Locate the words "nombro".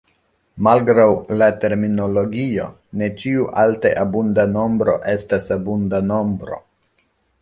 4.55-4.97, 6.15-6.63